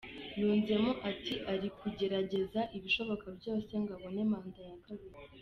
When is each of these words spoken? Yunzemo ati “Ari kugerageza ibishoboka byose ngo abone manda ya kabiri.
Yunzemo 0.39 0.91
ati 1.11 1.33
“Ari 1.51 1.67
kugerageza 1.79 2.61
ibishoboka 2.77 3.27
byose 3.37 3.71
ngo 3.81 3.91
abone 3.97 4.21
manda 4.31 4.61
ya 4.71 4.77
kabiri. 4.85 5.17